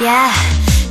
[0.00, 0.32] Yeah，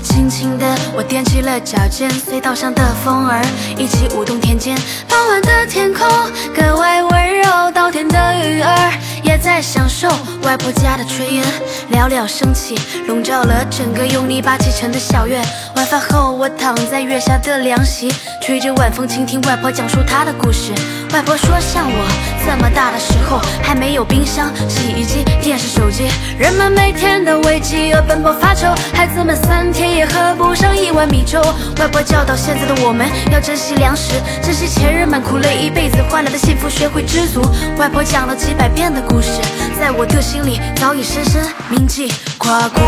[0.04, 3.44] 轻轻的我踮起了脚尖，隧道上的风儿
[3.76, 4.78] 一起舞动田间。
[5.08, 6.08] 傍晚的天空
[6.56, 8.94] 格外温柔，稻田的鱼儿
[9.30, 10.10] 也在享受
[10.42, 11.44] 外婆家的炊烟，
[11.88, 12.76] 袅袅升起，
[13.06, 15.40] 笼罩了整个用泥巴砌成的小院。
[15.76, 18.12] 晚饭后，我躺在月下的凉席，
[18.42, 20.74] 吹着晚风，倾听外婆讲述她的故事。
[21.14, 22.08] 外婆说，像我
[22.44, 26.10] 这么大的时候，还没有冰箱、洗衣机、电视、手机，
[26.40, 30.56] 人们每天都为饥饿奔波发愁，孩子们三天也喝不
[31.00, 31.42] 碗米粥。
[31.80, 37.42] 外婆教导现在的我们要珍惜粮食，珍惜前人们苦累一辈子换来的幸福，学会知足。
[37.78, 39.40] 外婆讲了几百遍的故事，
[39.80, 42.12] 在我的心里早已深深铭记。
[42.38, 42.84] 跨过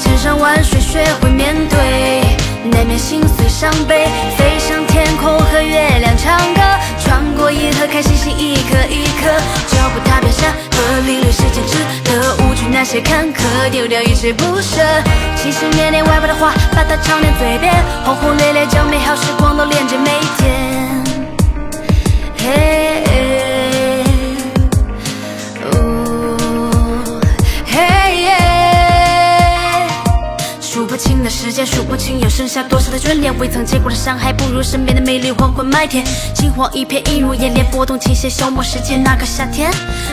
[0.00, 2.22] 千山万水，学会面对，
[2.72, 4.08] 难免心碎伤悲，
[4.38, 6.62] 飞上天空和月亮唱歌。
[7.04, 9.28] 穿过银河，看星星一颗一颗，
[9.68, 11.76] 脚步踏遍山河，领略世间值
[12.08, 12.17] 得，
[12.78, 14.80] 那些坎坷，丢掉一切不舍。
[15.34, 21.04] 心心念念外婆的话，把它常念嘴边，轰轰烈烈将美好时光都连接每一天。
[22.38, 23.02] 嘿，
[30.98, 36.04] 清的时间，数不清又剩下多少的眷恋，未曾见过的伤害，不如身边的美丽黄昏麦田。
[36.34, 39.00] 惊慌一片映入眼帘，拨动琴弦，消磨时间。
[39.02, 39.70] 那个夏天，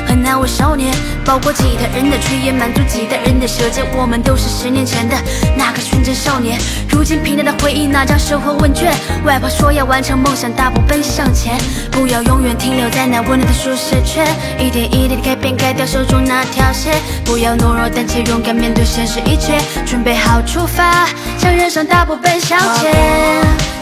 [0.07, 0.93] 很难为少年，
[1.25, 3.83] 包裹几代人的炊烟，满足几代人的舌尖。
[3.97, 5.15] 我们都是十年前的
[5.57, 8.93] 那个纯真少年，如今平淡的回忆，那张生活问卷。
[9.25, 11.57] 外婆说要完成梦想，大步奔向前，
[11.91, 14.27] 不要永远停留在那温暖的舒适圈，
[14.59, 16.93] 一点一点的改变，改掉手中那条线。
[17.23, 20.74] 不要懦弱，但且勇敢面对现实一切，准备好出发，
[21.37, 22.91] 向人生大步奔向前。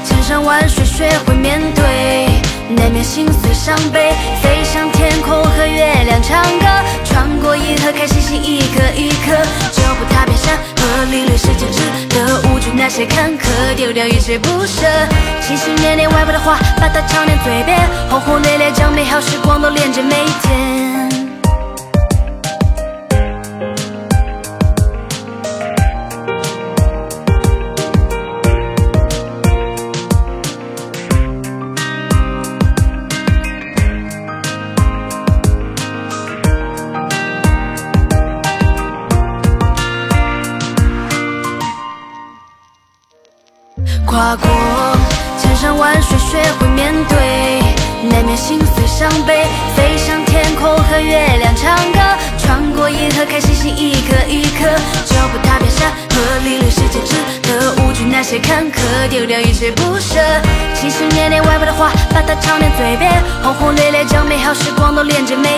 [0.04, 2.28] 千山万水，学会面对，
[2.76, 6.66] 难免心碎伤悲，飞向天空和月亮唱歌，
[7.04, 9.36] 穿过银河看星星一颗一颗，
[9.72, 14.86] 脚步踏遍山河，领略世间值得，无惧那些坎坷，丢掉一切不舍。
[15.42, 17.80] 心心念念外婆的话，把它常念嘴边，
[18.10, 20.93] 轰轰烈烈将美好时光都连接每一天。
[44.14, 44.48] 跨过
[45.40, 47.18] 千山万水学会面对
[48.12, 49.44] 难免心碎伤悲
[49.76, 52.00] 飞上天空和月亮唱歌
[52.38, 54.70] 穿过银河看星星一颗一颗。
[55.06, 58.78] 脚步踏遍山河领略世界值得无惧那些坎坷
[59.10, 60.20] 丢掉一切不舍。
[60.76, 65.53] 情绪念念外婆的话把它唱在嘴边轰轰烈烈将美好时光都连接每